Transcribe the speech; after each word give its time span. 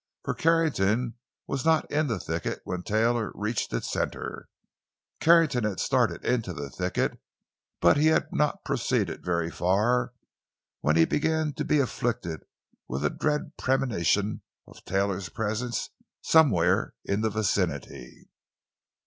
For 0.23 0.33
Carrington 0.33 1.13
was 1.45 1.63
not 1.63 1.85
in 1.91 2.07
the 2.07 2.19
thicket 2.19 2.61
when 2.63 2.81
Taylor 2.81 3.31
reached 3.35 3.71
its 3.71 3.91
center. 3.91 4.49
Carrington 5.19 5.63
had 5.63 5.79
started 5.79 6.25
into 6.25 6.53
the 6.53 6.71
thicket, 6.71 7.19
but 7.81 7.97
he 7.97 8.07
had 8.07 8.29
not 8.33 8.63
proceeded 8.65 9.23
very 9.23 9.51
far 9.51 10.13
when 10.79 10.95
he 10.95 11.05
began 11.05 11.53
to 11.53 11.63
be 11.63 11.77
afflicted 11.77 12.41
with 12.87 13.05
a 13.05 13.11
dread 13.11 13.55
premonition 13.59 14.41
of 14.67 14.83
Taylor's 14.85 15.29
presence 15.29 15.91
somewhere 16.23 16.95
in 17.05 17.21
the 17.21 17.29
vicinity. 17.29 18.27